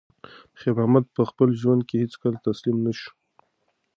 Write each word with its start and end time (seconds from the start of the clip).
خیر 0.59 0.73
محمد 0.77 1.05
په 1.15 1.21
خپل 1.29 1.49
ژوند 1.61 1.81
کې 1.87 1.95
هیڅکله 2.03 2.37
تسلیم 2.47 2.77
نه 2.85 2.93
شو. 2.99 3.11